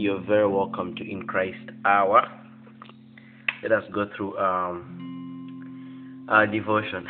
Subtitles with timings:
[0.00, 2.26] You're very welcome to In Christ Hour.
[3.62, 7.06] Let us go through um, our devotion.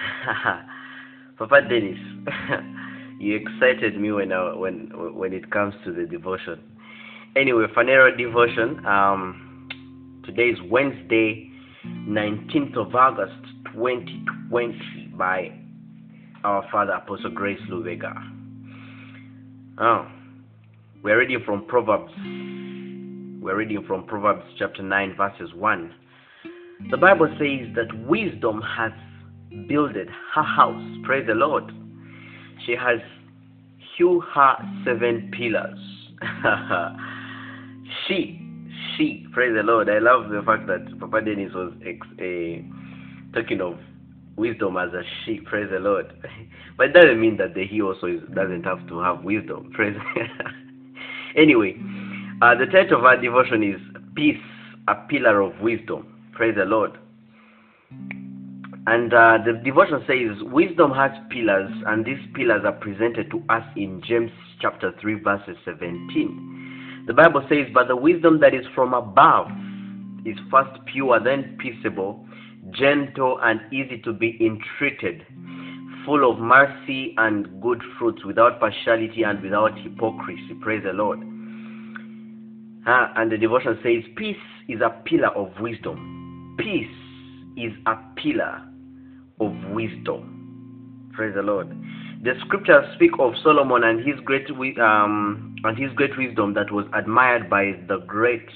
[1.38, 2.01] Papa Dennis,
[3.21, 6.58] you excited me when I, when when it comes to the devotion.
[7.37, 8.85] Anyway, Phaneroo devotion.
[8.85, 9.69] Um,
[10.27, 11.49] today is Wednesday,
[11.87, 13.41] 19th of August,
[13.72, 15.53] 2020, by
[16.43, 18.12] our Father Apostle Grace Lubega.
[19.79, 20.09] Oh,
[21.04, 22.12] we're reading from Proverbs.
[23.40, 25.94] We're reading from Proverbs chapter 9, verses 1.
[26.90, 28.92] The Bible says that wisdom has
[29.66, 30.82] builded her house.
[31.04, 31.64] Praise the Lord.
[32.66, 32.98] She has
[33.96, 35.78] hewn her seven pillars.
[38.06, 38.46] she,
[38.98, 39.88] she, praise the Lord.
[39.88, 43.78] I love the fact that Papa Dennis was ex- uh, talking of
[44.36, 45.41] wisdom as a she.
[45.41, 46.12] Praise the Lord.
[46.77, 49.70] but it doesn't mean that the he also is, doesn't have to have wisdom.
[49.72, 49.96] Praise.
[51.36, 51.74] anyway,
[52.42, 53.80] uh, the title of our devotion is
[54.14, 54.41] Peace,
[54.88, 56.06] a Pillar of Wisdom.
[56.33, 56.92] Praise the Lord.
[58.86, 63.62] And uh, the devotion says, Wisdom has pillars, and these pillars are presented to us
[63.77, 67.05] in James chapter 3, verses 17.
[67.06, 69.48] The Bible says, But the wisdom that is from above
[70.25, 72.27] is first pure, then peaceable,
[72.70, 75.27] gentle, and easy to be entreated,
[76.06, 80.54] full of mercy and good fruits, without partiality and without hypocrisy.
[80.62, 81.20] Praise the Lord.
[82.91, 84.36] Uh, and the devotion says, Peace
[84.69, 86.56] is a pillar of wisdom.
[86.58, 86.88] Peace
[87.56, 88.62] is a pillar
[89.38, 91.12] of wisdom.
[91.14, 91.69] Praise the Lord.
[92.24, 96.84] The scriptures speak of Solomon and his great um, and his great wisdom that was
[96.92, 98.48] admired by the great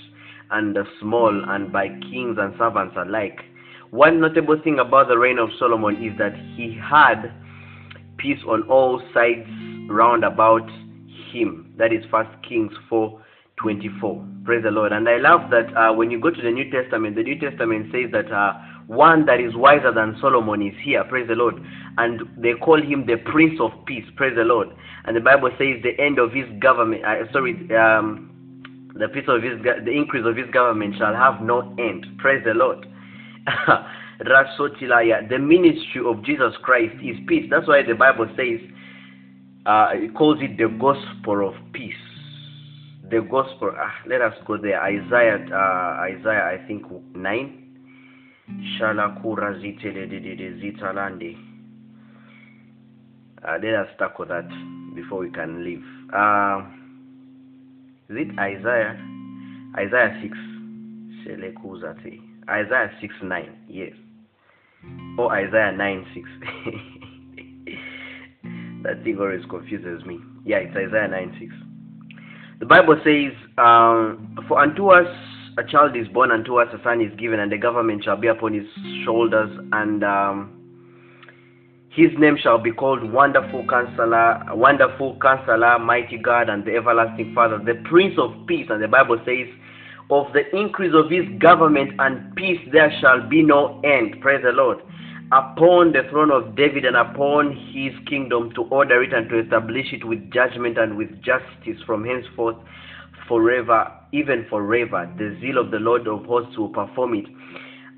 [0.51, 3.39] and the small and by kings and servants alike.
[3.91, 7.33] One notable thing about the reign of Solomon is that he had
[8.17, 9.49] peace on all sides
[9.89, 10.69] round about
[11.33, 11.73] him.
[11.79, 13.21] That is First Kings 4
[13.65, 14.23] 24.
[14.45, 14.93] Praise the Lord.
[14.93, 17.87] And I love that uh, when you go to the New Testament, the New Testament
[17.91, 18.53] says that uh,
[18.87, 21.03] one that is wiser than Solomon is here.
[21.05, 21.55] Praise the Lord.
[21.97, 24.05] And they call him the Prince of Peace.
[24.17, 24.69] Praise the Lord.
[25.07, 29.43] And the Bible says the end of his government, uh, sorry, um, the peace of
[29.43, 32.05] his, the increase of his government shall have no end.
[32.19, 32.87] Praise the Lord.
[34.21, 37.47] The ministry of Jesus Christ is peace.
[37.51, 38.61] That's why the Bible says,
[39.67, 41.97] uh, it calls it the gospel of peace
[43.11, 44.81] the gospel ah, let us go there.
[44.83, 46.85] Isaiah uh, isaiah i think
[47.15, 47.65] 9
[48.79, 51.37] shalakura zitalande.
[53.47, 54.49] Uh, let us tackle that
[54.95, 55.85] before we can leave.
[56.15, 56.63] Uh,
[58.09, 58.97] is it isaiah?
[59.77, 60.39] Isaiah 6
[61.27, 63.93] shelekuzate isaiah 6 9 yes.
[65.19, 66.29] Or isaiah 9 6
[68.85, 70.21] that thing always confuses me.
[70.45, 71.64] Yeah it's isaiah 9 6
[72.61, 75.07] the Bible says, um, For unto us
[75.59, 78.29] a child is born, unto us a son is given, and the government shall be
[78.29, 78.67] upon his
[79.05, 80.61] shoulders, and um,
[81.91, 87.59] his name shall be called Wonderful Counselor, Wonderful Counselor, Mighty God, and the Everlasting Father,
[87.59, 88.67] the Prince of Peace.
[88.71, 89.47] And the Bible says,
[90.11, 94.21] Of the increase of his government and peace there shall be no end.
[94.21, 94.79] Praise the Lord
[95.33, 99.93] upon the throne of David and upon his kingdom to order it and to establish
[99.93, 102.57] it with judgment and with justice from henceforth
[103.29, 105.11] forever, even forever.
[105.19, 107.25] The zeal of the Lord of hosts will perform it.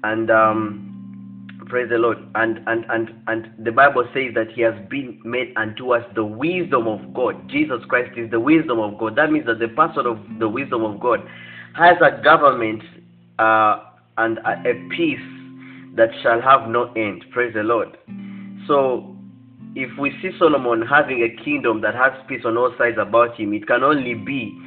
[0.04, 2.18] And um, praise the Lord.
[2.36, 6.24] And, and, and, and the Bible says that he has been made unto us the
[6.24, 7.48] wisdom of God.
[7.48, 9.16] Jesus Christ is the wisdom of God.
[9.16, 11.20] That means that the person of the wisdom of God
[11.74, 12.82] has a government
[13.38, 13.80] uh,
[14.16, 15.35] and a, a peace
[15.96, 17.24] that shall have no end.
[17.32, 17.96] Praise the Lord.
[18.66, 19.16] So,
[19.74, 23.52] if we see Solomon having a kingdom that has peace on all sides about him,
[23.52, 24.58] it can only be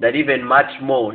[0.00, 1.14] that even much more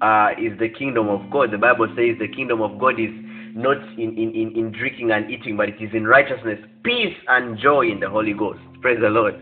[0.00, 1.50] uh, is the kingdom of God.
[1.50, 3.10] The Bible says the kingdom of God is
[3.56, 7.58] not in, in, in, in drinking and eating, but it is in righteousness, peace, and
[7.58, 8.60] joy in the Holy Ghost.
[8.80, 9.34] Praise the Lord.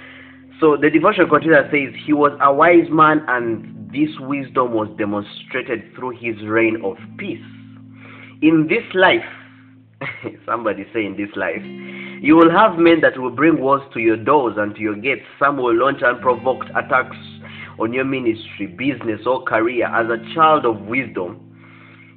[0.60, 5.94] so the devotion continues says, He was a wise man, and this wisdom was demonstrated
[5.94, 7.40] through his reign of peace
[8.42, 9.24] in this life,
[10.46, 11.62] somebody say in this life,
[12.22, 15.24] you will have men that will bring wars to your doors and to your gates.
[15.38, 17.16] Some will launch unprovoked attacks
[17.78, 19.86] on your ministry, business, or career.
[19.86, 21.42] As a child of wisdom,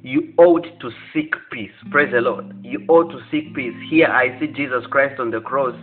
[0.02, 1.72] you ought to seek peace.
[1.90, 2.56] Praise the Lord.
[2.64, 3.74] You ought to seek peace.
[3.90, 5.76] Here I see Jesus Christ on the cross.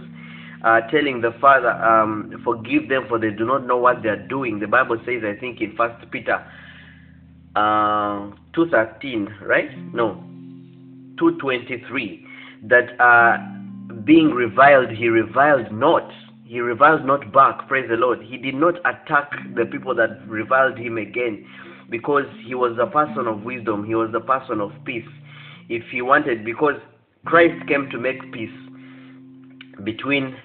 [0.65, 4.27] Uh, telling the Father, um, forgive them for they do not know what they are
[4.27, 4.59] doing.
[4.59, 6.43] The Bible says, I think in First Peter
[7.57, 9.75] uh, 2.13, right?
[9.93, 10.23] No,
[11.19, 12.23] 2.23,
[12.69, 13.37] that uh,
[14.03, 16.07] being reviled, he reviled not.
[16.45, 18.21] he reviled not back, praise the Lord.
[18.21, 21.45] He did not attack the people that reviled him again
[21.89, 25.07] because he was a person of wisdom, he was a person of peace.
[25.67, 26.75] If he wanted, because
[27.25, 28.57] Christ came to make peace
[29.83, 30.35] between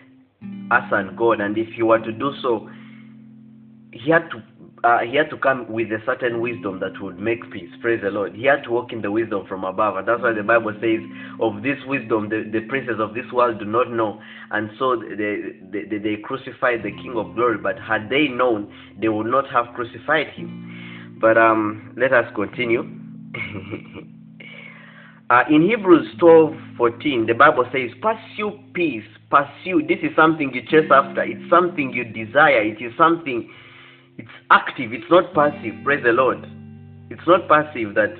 [0.70, 2.70] us and God, and if he were to do so,
[3.93, 4.43] he had to
[4.84, 7.70] uh, he had to come with a certain wisdom that would make peace.
[7.81, 8.34] Praise the Lord.
[8.34, 9.96] He had to walk in the wisdom from above.
[9.96, 10.99] And that's why the Bible says,
[11.40, 14.20] of this wisdom, the, the princes of this world do not know.
[14.50, 17.58] And so they, they, they crucified the King of glory.
[17.58, 21.19] But had they known, they would not have crucified him.
[21.20, 22.81] But um, let us continue.
[25.31, 29.05] uh, in Hebrews 12 14, the Bible says, Pursue peace.
[29.31, 29.87] Pursue.
[29.87, 31.23] This is something you chase after.
[31.23, 32.64] It's something you desire.
[32.64, 33.49] It is something
[34.19, 34.93] it's active.
[34.93, 35.75] It's not passive.
[35.85, 36.38] Praise the lord.
[37.11, 38.14] It's not passive that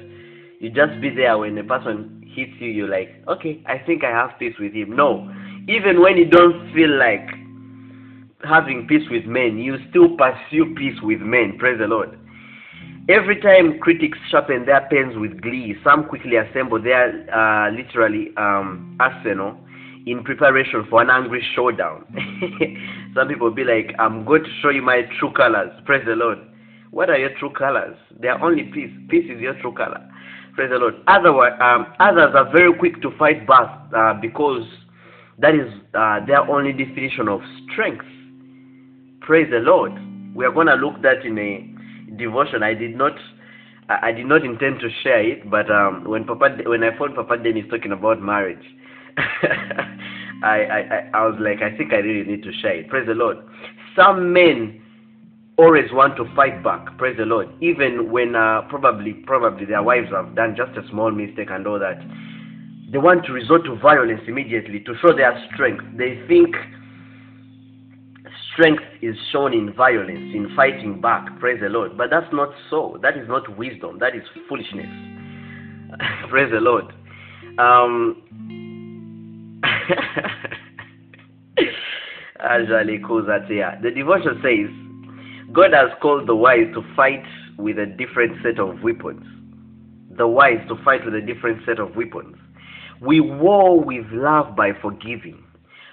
[0.61, 4.11] you just be there when a person hits you you're like okay i think i
[4.11, 4.95] have peace with him.
[4.97, 5.29] No.
[5.69, 7.29] Even when you don't feel like
[8.45, 11.57] having peace with men you still pursue peace with men.
[11.59, 12.19] Praise the lord.
[13.09, 18.97] Every time critics sharpen their pens with glee some quickly assemble their uh, literally um,
[19.01, 19.59] arsenal
[20.07, 22.05] in preparation for an angry showdown.
[23.15, 25.71] Some people be like, I'm going to show you my true colors.
[25.85, 26.39] Praise the Lord.
[26.91, 27.97] What are your true colors?
[28.21, 28.91] They are only peace.
[29.09, 30.01] Peace is your true color.
[30.55, 30.95] Praise the Lord.
[31.07, 34.63] Otherwise, um, others are very quick to fight back uh, because
[35.39, 38.05] that is uh, their only definition of strength.
[39.21, 39.93] Praise the Lord.
[40.35, 42.63] We are going to look that in a devotion.
[42.63, 43.13] I did not.
[43.89, 47.37] I did not intend to share it, but um, when Papa, when I found Papa
[47.37, 48.63] Dennis talking about marriage,
[50.43, 52.89] I, I, I was like, I think I really need to share it.
[52.89, 53.39] Praise the Lord.
[53.97, 54.81] Some men
[55.57, 56.97] always want to fight back.
[56.99, 57.49] Praise the Lord.
[57.61, 61.79] Even when uh, probably probably their wives have done just a small mistake and all
[61.79, 62.01] that,
[62.91, 65.85] they want to resort to violence immediately to show their strength.
[65.97, 66.55] They think
[68.53, 71.39] strength is shown in violence, in fighting back.
[71.41, 71.97] Praise the Lord.
[71.97, 72.99] But that's not so.
[73.03, 73.99] That is not wisdom.
[73.99, 74.87] That is foolishness.
[76.31, 76.85] Praise the Lord.
[77.59, 78.23] Um,
[83.83, 84.69] the devotion says,
[85.53, 87.25] God has called the wise to fight
[87.59, 89.25] with a different set of weapons.
[90.17, 92.37] The wise to fight with a different set of weapons.
[93.01, 95.43] We war with love by forgiving,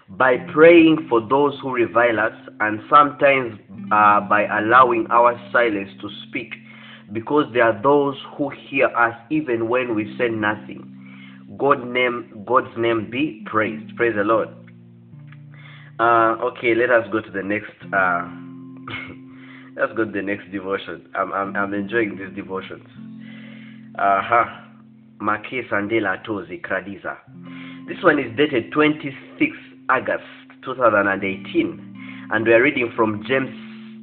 [0.09, 3.59] by praying for those who revile us, and sometimes
[3.91, 6.53] uh, by allowing our silence to speak,
[7.11, 10.98] because there are those who hear us even when we say nothing.
[11.59, 13.95] God name God's name be praised.
[13.97, 14.47] Praise the Lord.
[15.99, 17.75] Uh, okay, let us go to the next.
[17.93, 18.27] Uh,
[19.75, 21.05] let's go to the next devotion.
[21.13, 22.87] I'm I'm, I'm enjoying these devotions.
[23.99, 24.45] Uh huh.
[25.19, 27.17] Marquis Sandela Tozi Kradiza.
[27.89, 29.51] This one is dated 26
[29.89, 30.23] August
[30.63, 33.49] 2018, and we are reading from James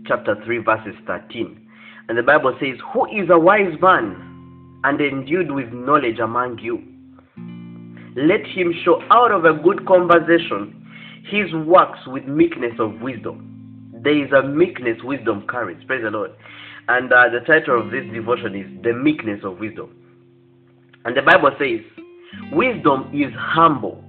[0.07, 1.59] chapter 3 verses 13.
[2.11, 6.96] And the Bible says, "Who is a wise man and endued with knowledge among you?"
[8.17, 10.83] Let him show out of a good conversation
[11.31, 13.91] his works with meekness of wisdom.
[14.03, 15.83] There is a meekness wisdom carries.
[15.85, 16.31] Praise the Lord.
[16.89, 19.91] And uh, the title of this devotion is The Meekness of Wisdom.
[21.05, 21.81] And the Bible says,
[22.53, 24.05] Wisdom is humble.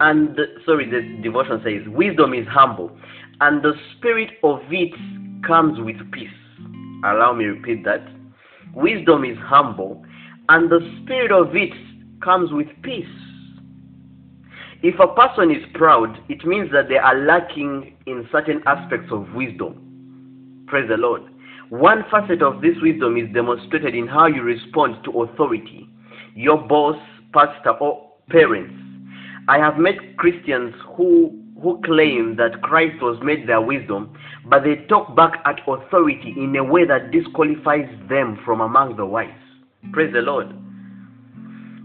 [0.00, 2.90] And, the, sorry, the devotion says, Wisdom is humble,
[3.40, 4.92] and the spirit of it
[5.46, 6.28] comes with peace.
[7.04, 8.02] Allow me repeat that.
[8.74, 10.04] Wisdom is humble,
[10.48, 11.72] and the spirit of it
[12.22, 13.06] comes with peace.
[14.82, 19.32] If a person is proud, it means that they are lacking in certain aspects of
[19.34, 20.64] wisdom.
[20.66, 21.22] Praise the Lord.
[21.68, 25.88] One facet of this wisdom is demonstrated in how you respond to authority,
[26.34, 26.96] your boss,
[27.32, 28.74] pastor, or parents.
[29.48, 34.76] I have met Christians who who claim that Christ was made their wisdom, but they
[34.88, 39.28] talk back at authority in a way that disqualifies them from among the wise.
[39.92, 40.54] Praise the Lord.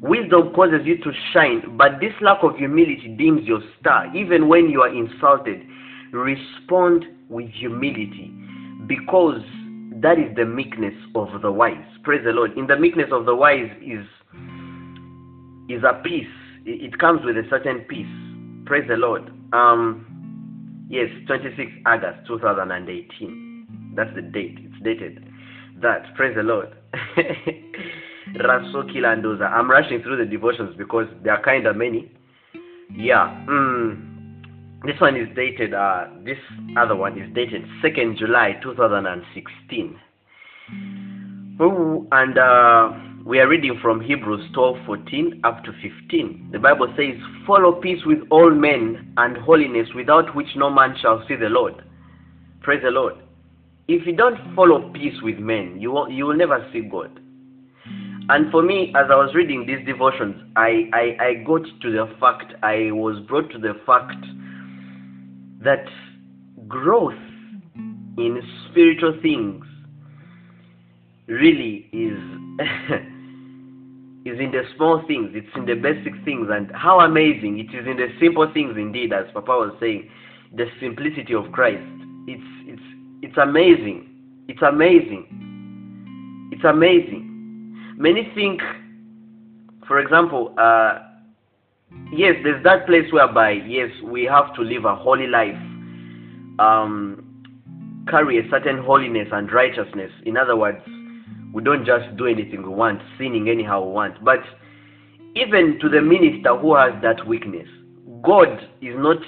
[0.08, 4.16] Wisdom causes you to shine, but this lack of humility dims your star.
[4.16, 5.66] Even when you are insulted,
[6.12, 8.32] respond with humility
[8.86, 9.42] because
[10.04, 11.84] that is the meekness of the wise.
[12.04, 12.56] Praise the Lord.
[12.56, 14.06] In the meekness of the wise is
[15.70, 16.28] is a peace.
[16.66, 18.06] It comes with a certain peace.
[18.68, 19.34] Praise the Lord.
[19.54, 23.94] Um, yes, 26 August 2018.
[23.96, 24.60] That's the date.
[24.60, 25.26] It's dated.
[25.82, 26.14] That.
[26.16, 26.76] Praise the Lord.
[28.38, 29.46] Rasoki Landoza.
[29.46, 32.12] I'm rushing through the devotions because there are kind of many.
[32.94, 33.46] Yeah.
[33.50, 36.38] Mm, this one is dated, uh, this
[36.78, 40.00] other one is dated 2nd July 2016.
[41.62, 42.92] Ooh, and uh,
[43.26, 46.50] we are reading from Hebrews 12 14 up to 15.
[46.52, 47.16] The Bible says,
[47.48, 51.82] Follow peace with all men and holiness, without which no man shall see the Lord.
[52.62, 53.16] Praise the Lord.
[53.88, 57.20] If you don't follow peace with men, you will, you will never see God.
[58.28, 62.10] And for me, as I was reading these devotions, I, I, I got to the
[62.20, 64.18] fact, I was brought to the fact
[65.64, 65.86] that
[66.68, 67.14] growth
[68.18, 69.64] in spiritual things
[71.28, 72.18] really is
[74.26, 76.48] is in the small things it's in the basic things.
[76.52, 80.10] And how amazing it is in the simple things indeed as papa was saying
[80.56, 81.84] the simplicity of christ.
[82.28, 82.82] It's it's
[83.22, 84.10] it's amazing.
[84.48, 85.28] It's amazing.
[86.52, 87.35] It's amazing
[87.98, 88.62] many think
[89.88, 91.00] for example uh,
[92.12, 95.56] yes there's that place whereby yes we have to live a holy life
[96.60, 97.22] um,
[98.10, 100.82] carry a certain holiness and righteousness in other words
[101.56, 104.22] we don't just do anything we want, sinning anyhow we want.
[104.26, 104.40] But
[105.38, 107.68] even to the minister who has that weakness,
[108.22, 109.20] God is not.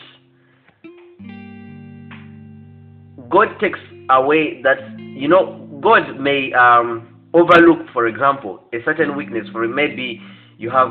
[3.29, 9.47] God takes away that, you know, God may um, overlook, for example, a certain weakness.
[9.51, 10.21] For maybe
[10.57, 10.89] you have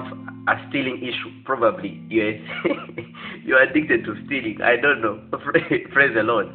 [0.49, 2.33] a stealing issue, probably you're,
[3.45, 4.59] you're addicted to stealing.
[4.63, 5.21] I don't know.
[5.93, 6.47] Praise the Lord.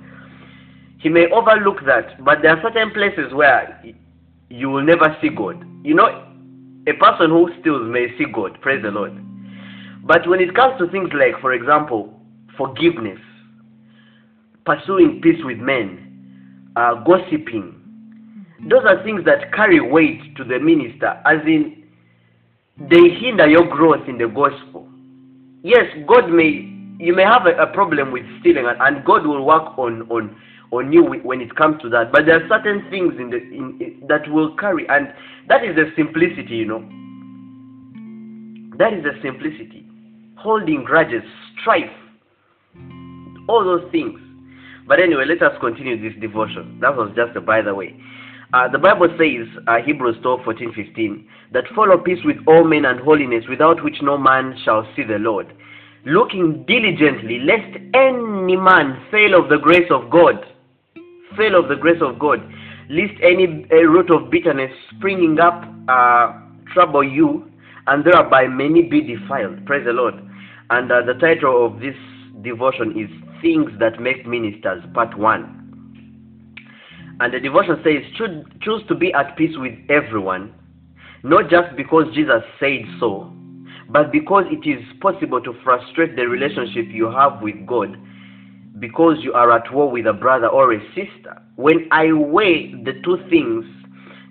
[1.00, 3.82] He may overlook that, but there are certain places where
[4.50, 5.66] you will never see God.
[5.84, 6.28] You know,
[6.88, 9.12] a person who steals may see God, praise the Lord.
[10.04, 12.20] But when it comes to things like, for example,
[12.58, 13.20] forgiveness,
[14.66, 17.81] pursuing peace with men, uh, gossiping,
[18.70, 21.84] those are things that carry weight to the minister, as in
[22.90, 24.88] they hinder your growth in the gospel.
[25.64, 26.68] Yes, God may,
[27.00, 30.36] you may have a, a problem with stealing, and, God will work on on
[30.72, 32.12] on you when it comes to that.
[32.12, 35.14] But there are certain things in the in, in, that will carry, and
[35.48, 36.80] that is the simplicity, you know.
[38.78, 39.86] That is the simplicity.
[40.38, 41.24] Holding grudges,
[41.60, 41.92] strife,
[43.48, 44.20] all those things.
[44.88, 46.80] But anyway, let us continue this devotion.
[46.82, 47.96] That was just a by the way.
[48.54, 52.86] Uh, the Bible says, uh, Hebrews 12, 14, 15, that follow peace with all men
[52.86, 55.54] and holiness, without which no man shall see the Lord.
[56.06, 60.44] Looking diligently, lest any man fail of the grace of God
[61.38, 62.40] fail of the grace of God,
[62.90, 66.34] lest any root of bitterness springing up uh,
[66.74, 67.50] trouble you,
[67.88, 69.66] and thereby many be defiled.
[69.66, 70.16] Praise the Lord.
[70.70, 71.96] And uh, the title of this
[72.42, 73.10] devotion is
[73.42, 75.61] Things That Make Ministers, Part 1.
[77.22, 78.02] And the devotion says,
[78.62, 80.56] Choose to be at peace with everyone,
[81.24, 83.32] not just because Jesus said so,
[83.90, 87.96] but because it is possible to frustrate the relationship you have with God
[88.80, 91.40] because you are at war with a brother or a sister.
[91.58, 93.66] When I weigh the two things,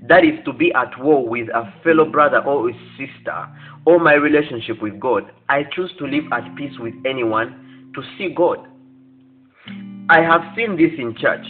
[0.08, 3.48] that is to be at war with a fellow brother or a sister,
[3.86, 8.34] or my relationship with God, I choose to live at peace with anyone to see
[8.34, 8.66] God.
[10.08, 11.46] I have seen this in church.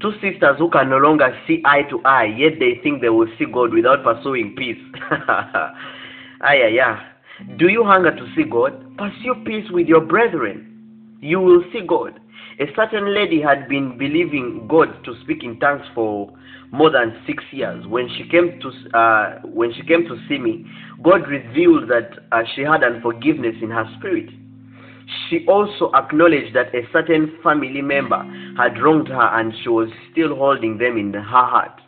[0.00, 3.28] Two sisters who can no longer see eye to eye, yet they think they will
[3.38, 4.78] see God without pursuing peace.
[6.40, 7.08] ay, ay.
[7.56, 8.96] Do you hunger to see God?
[8.96, 11.18] Pursue peace with your brethren.
[11.20, 12.20] You will see God.
[12.60, 16.32] A certain lady had been believing God to speak in tongues for
[16.72, 17.86] more than six years.
[17.86, 20.66] When she came to uh, when she came to see me,
[21.02, 24.28] God revealed that uh, she had unforgiveness in her spirit.
[25.28, 28.22] She also acknowledged that a certain family member
[28.56, 31.80] had wronged her and she was still holding them in her heart.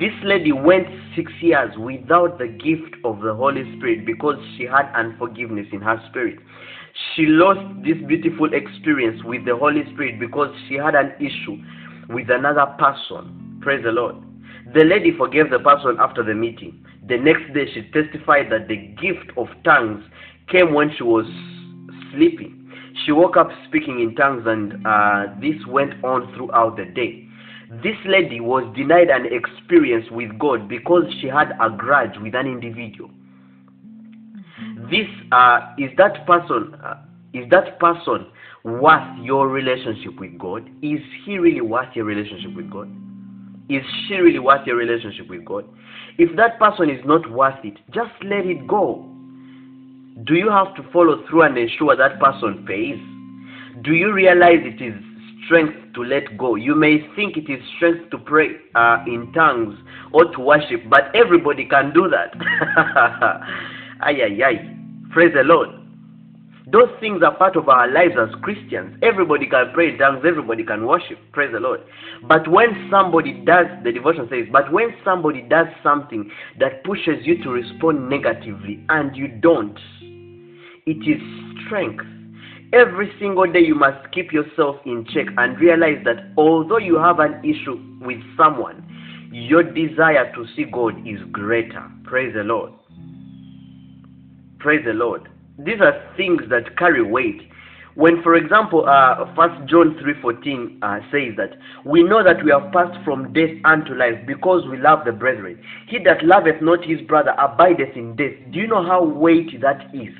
[0.00, 4.90] This lady went six years without the gift of the Holy Spirit because she had
[4.94, 6.38] unforgiveness in her spirit
[7.14, 11.58] she lost this beautiful experience with the Holy Spirit because she had an issue
[12.08, 13.58] with another person.
[13.60, 14.16] Praise the Lord.
[14.74, 16.84] The lady forgave the person after the meeting.
[17.08, 20.04] The next day, she testified that the gift of tongues
[20.48, 21.26] came when she was
[22.14, 22.60] sleeping.
[23.04, 27.28] She woke up speaking in tongues, and uh, this went on throughout the day.
[27.82, 32.46] This lady was denied an experience with God because she had a grudge with an
[32.46, 33.10] individual
[34.90, 36.96] this uh, is that person uh,
[37.32, 38.26] is that person
[38.64, 40.68] worth your relationship with God?
[40.82, 42.88] Is he really worth your relationship with God?
[43.68, 45.64] Is she really worth your relationship with God?
[46.18, 49.10] If that person is not worth it, just let it go.
[50.22, 53.00] Do you have to follow through and ensure that person pays?
[53.82, 54.94] Do you realize it is
[55.44, 56.54] strength to let go?
[56.54, 59.76] You may think it is strength to pray uh, in tongues
[60.12, 62.32] or to worship, but everybody can do that.
[64.00, 64.76] ay, ay, ay.
[65.10, 65.70] Praise the Lord.
[66.70, 68.96] Those things are part of our lives as Christians.
[69.02, 71.80] Everybody can pray in tongues, everybody can worship, praise the Lord.
[72.26, 76.30] But when somebody does, the devotion says, but when somebody does something
[76.60, 79.78] that pushes you to respond negatively and you don't,
[80.86, 81.20] it is
[81.66, 82.04] strength.
[82.72, 87.20] Every single day you must keep yourself in check and realize that although you have
[87.20, 88.84] an issue with someone,
[89.32, 91.90] your desire to see God is greater.
[92.04, 92.72] Praise the Lord.
[94.58, 95.28] Praise the Lord.
[95.58, 97.40] These are things that carry weight.
[97.94, 102.72] When, for example, uh, 1 John 3.14 uh, says that, We know that we have
[102.72, 105.62] passed from death unto life because we love the brethren.
[105.86, 108.34] He that loveth not his brother abideth in death.
[108.50, 110.12] Do you know how weighty that is?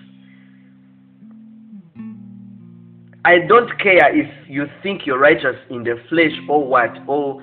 [3.24, 7.42] I don't care if you think you're righteous in the flesh or what, or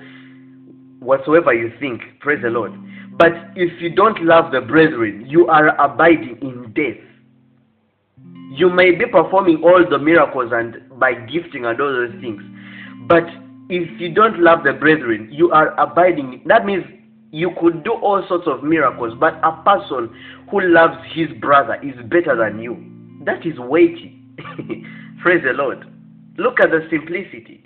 [1.00, 2.00] whatsoever you think.
[2.20, 2.72] Praise the Lord.
[3.18, 7.02] But if you don't love the brethren, you are abiding in death.
[8.56, 12.40] You may be performing all the miracles and by gifting and all those things.
[13.08, 13.24] But
[13.68, 16.42] if you don't love the brethren, you are abiding.
[16.46, 16.84] That means
[17.32, 20.14] you could do all sorts of miracles, but a person
[20.50, 22.76] who loves his brother is better than you.
[23.24, 24.20] That is weighty.
[25.22, 25.86] Praise the Lord.
[26.36, 27.60] Look at the simplicity.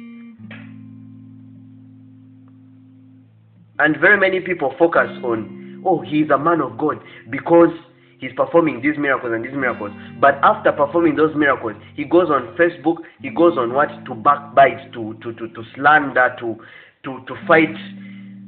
[3.79, 7.71] And very many people focus on, oh, he's a man of God because
[8.19, 9.93] he's performing these miracles and these miracles.
[10.21, 13.89] But after performing those miracles, he goes on Facebook, he goes on what?
[14.05, 16.57] To backbite, to, to, to, to slander, to,
[17.05, 17.75] to, to fight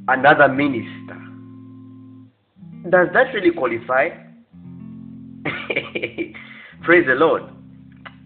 [0.07, 1.17] another minister.
[2.91, 4.09] Does that really qualify?
[6.83, 7.43] Praise the Lord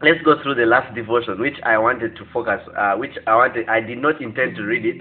[0.04, 3.68] let's go through the last devotion which i wanted to focus uh, which i wanted
[3.70, 4.98] i did not intend to read it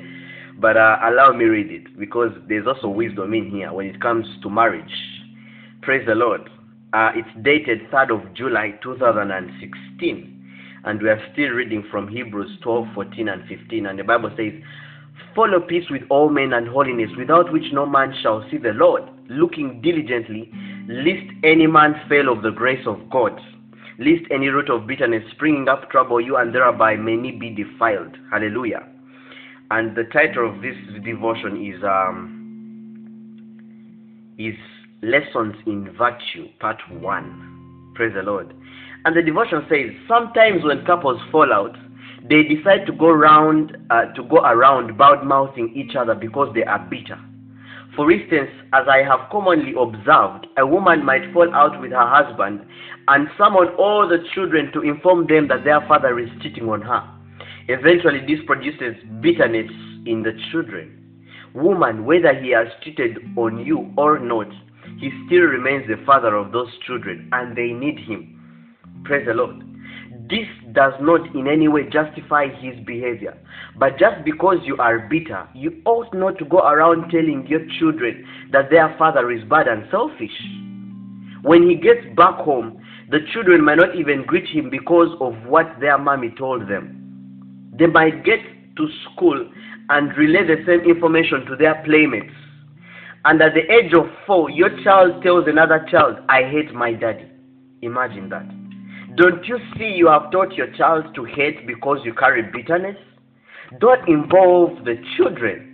[0.60, 4.26] but uh, allow me read it because there's also wisdom in here when it comes
[4.42, 4.92] to marriage.
[5.82, 6.48] Praise the lord.
[6.92, 10.38] Uh, it's dated 3rd of july 2016
[10.84, 14.52] and we are still reading from hebrews 12 14 and 15 and the bible says
[15.34, 19.02] follow peace with all men and holiness without which no man shall see the lord.
[19.28, 20.52] Looking diligently
[20.86, 23.40] lest any man fail of the grace of god
[23.98, 28.16] lest any root of bitterness springing up trouble you and thereby many be defiled.
[28.30, 28.86] Hallelujah.
[29.70, 32.38] And the title of this devotion is um
[34.38, 34.54] is
[35.02, 37.92] Lessons in Virtue, Part 1.
[37.94, 38.54] Praise the Lord.
[39.04, 41.76] And the devotion says, sometimes when couples fall out,
[42.28, 46.62] they decide to go around uh, to go around bad mouthing each other because they
[46.62, 47.18] are bitter.
[47.96, 52.64] For instance, as I have commonly observed, a woman might fall out with her husband
[53.08, 57.06] and summon all the children to inform them that their father is cheating on her.
[57.68, 59.70] Eventually, this produces bitterness
[60.06, 60.98] in the children.
[61.54, 64.48] Woman, whether he has cheated on you or not,
[64.98, 69.02] he still remains the father of those children and they need him.
[69.04, 69.71] Praise the Lord.
[70.28, 73.36] This does not in any way justify his behavior.
[73.76, 78.24] But just because you are bitter, you ought not to go around telling your children
[78.52, 80.30] that their father is bad and selfish.
[81.42, 82.80] When he gets back home,
[83.10, 87.72] the children might not even greet him because of what their mommy told them.
[87.78, 88.38] They might get
[88.76, 89.50] to school
[89.88, 92.32] and relay the same information to their playmates.
[93.24, 97.26] And at the age of four, your child tells another child, I hate my daddy.
[97.82, 98.61] Imagine that.
[99.16, 102.96] Don't you see you have taught your child to hate because you carry bitterness?
[103.78, 105.68] Don't involve the children.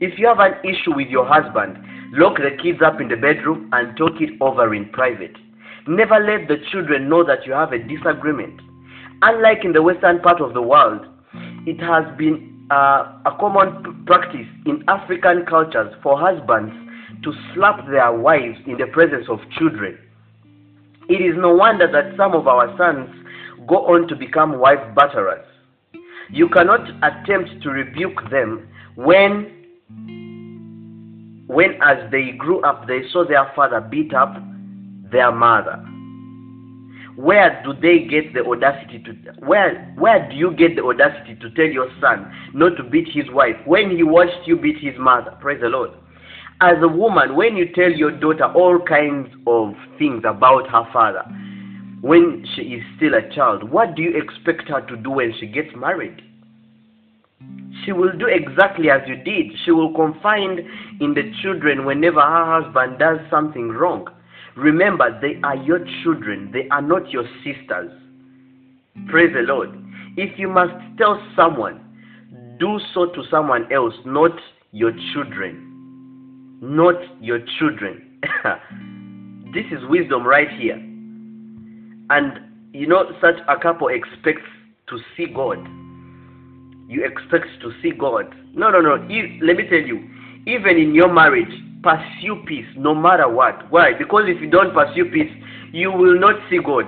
[0.00, 1.76] If you have an issue with your husband,
[2.12, 5.36] lock the kids up in the bedroom and talk it over in private.
[5.86, 8.58] Never let the children know that you have a disagreement.
[9.20, 11.06] Unlike in the western part of the world,
[11.66, 16.72] it has been uh, a common practice in African cultures for husbands
[17.22, 19.98] to slap their wives in the presence of children.
[21.10, 23.10] It is no wonder that some of our sons
[23.66, 25.44] go on to become wife batterers.
[26.30, 29.50] You cannot attempt to rebuke them when
[31.48, 34.36] when as they grew up they saw their father beat up
[35.10, 35.84] their mother.
[37.16, 39.12] Where do they get the audacity to
[39.44, 43.28] where where do you get the audacity to tell your son not to beat his
[43.32, 45.36] wife when he watched you beat his mother?
[45.40, 45.90] Praise the Lord
[46.60, 51.24] as a woman, when you tell your daughter all kinds of things about her father,
[52.02, 55.46] when she is still a child, what do you expect her to do when she
[55.46, 56.20] gets married?
[57.84, 59.52] She will do exactly as you did.
[59.64, 60.58] She will confide
[61.00, 64.08] in the children whenever her husband does something wrong.
[64.54, 67.90] Remember, they are your children, they are not your sisters.
[69.08, 69.70] Praise the Lord.
[70.18, 71.80] If you must tell someone,
[72.58, 74.32] do so to someone else, not
[74.72, 75.69] your children
[76.60, 78.20] not your children.
[79.54, 80.76] this is wisdom right here.
[82.10, 82.40] And
[82.72, 84.46] you know, such a couple expects
[84.88, 85.58] to see God.
[86.88, 88.34] You expect to see God.
[88.54, 88.96] No, no, no.
[89.08, 90.08] E- let me tell you,
[90.46, 93.70] even in your marriage, pursue peace no matter what.
[93.70, 93.92] Why?
[93.96, 95.30] Because if you don't pursue peace,
[95.72, 96.84] you will not see God.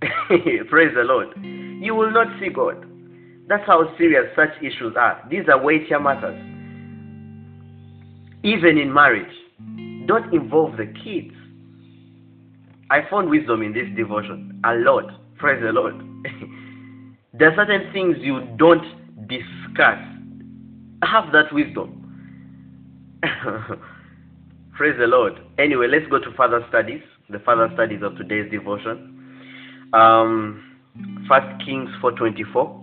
[0.68, 1.28] Praise the Lord.
[1.82, 2.88] You will not see God.
[3.48, 5.20] That's how serious such issues are.
[5.28, 6.51] These are weightier matters.
[8.44, 9.32] Even in marriage,
[10.06, 11.34] don't involve the kids.
[12.90, 15.04] I found wisdom in this devotion a lot.
[15.38, 15.94] Praise the Lord.
[17.34, 18.84] there are certain things you don't
[19.28, 19.98] discuss.
[21.02, 21.98] Have that wisdom.
[24.76, 25.40] Praise the Lord.
[25.58, 27.02] Anyway, let's go to further studies.
[27.30, 29.08] The further studies of today's devotion.
[29.92, 30.62] Um,
[31.28, 32.81] First Kings 4:24.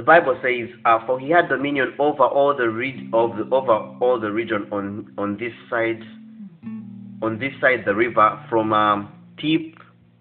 [0.00, 3.74] The Bible says, uh, "For he had dominion over all the re- of the, over
[4.00, 6.02] all the region on on this side,
[7.20, 9.74] on this side the river, from um, Tip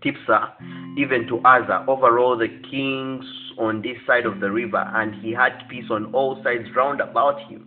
[0.04, 0.52] Tiphsah
[0.98, 3.24] even to Azzah, over all the kings
[3.58, 7.40] on this side of the river, and he had peace on all sides round about
[7.50, 7.66] him."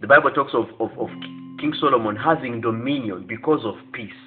[0.00, 1.10] The Bible talks of, of, of
[1.60, 4.20] King Solomon having dominion because of peace.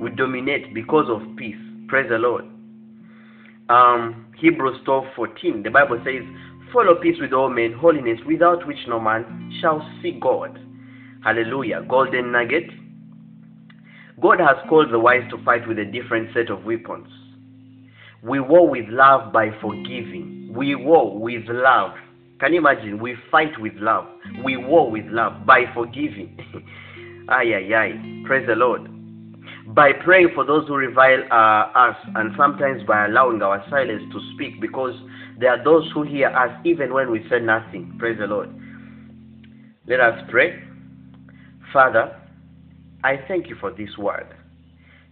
[0.00, 1.62] We dominate because of peace.
[1.86, 2.44] Praise the Lord.
[3.68, 6.22] Um, Hebrews 12:14, the Bible says,
[6.72, 10.58] Follow peace with all men, holiness, without which no man shall see God.
[11.22, 11.84] Hallelujah.
[11.88, 12.70] Golden nugget.
[14.20, 17.08] God has called the wise to fight with a different set of weapons.
[18.22, 20.52] We war with love by forgiving.
[20.54, 21.92] We war with love.
[22.38, 22.98] Can you imagine?
[23.00, 24.06] We fight with love.
[24.44, 26.38] We war with love by forgiving.
[27.28, 28.22] ay, ay, ay.
[28.26, 28.99] Praise the Lord.
[29.74, 34.20] By praying for those who revile uh, us and sometimes by allowing our silence to
[34.34, 34.94] speak because
[35.38, 37.94] there are those who hear us even when we say nothing.
[37.98, 38.48] Praise the Lord.
[39.86, 40.62] Let us pray.
[41.72, 42.16] Father,
[43.04, 44.26] I thank you for this word.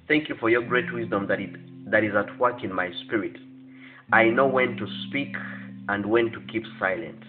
[0.08, 1.50] Thank you for your great wisdom that, it,
[1.90, 3.36] that is at work in my spirit.
[4.12, 5.34] I know when to speak
[5.88, 7.22] and when to keep silent.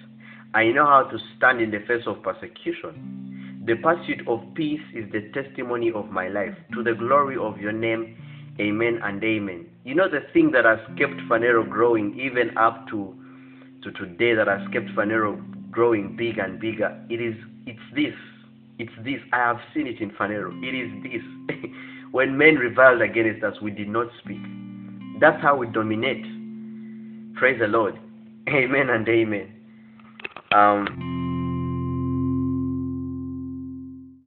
[0.53, 3.38] I know how to stand in the face of persecution.
[3.65, 6.55] The pursuit of peace is the testimony of my life.
[6.73, 8.15] To the glory of your name,
[8.59, 9.65] amen and amen.
[9.83, 13.15] You know the thing that has kept Phaneroo growing even up to,
[13.83, 16.97] to today that has kept Phaneroo growing bigger and bigger.
[17.09, 18.13] It is it's this.
[18.79, 19.19] It's this.
[19.33, 20.63] I have seen it in Phaneroo.
[20.63, 21.69] It is this.
[22.11, 24.41] when men reviled against us, we did not speak.
[25.19, 26.23] That's how we dominate.
[27.35, 27.99] Praise the Lord.
[28.47, 29.51] Amen and amen.
[30.53, 31.28] Um,